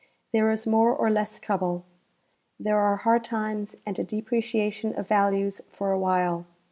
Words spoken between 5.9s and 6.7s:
a while.